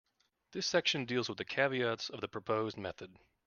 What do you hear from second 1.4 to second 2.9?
caveats of the proposed